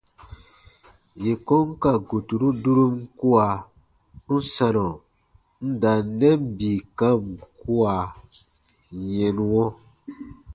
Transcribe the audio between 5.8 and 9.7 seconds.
da n nɛn bii kam kua yɛnuɔ.